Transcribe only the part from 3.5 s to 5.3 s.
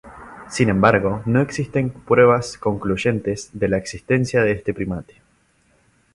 de la existencia de este primate.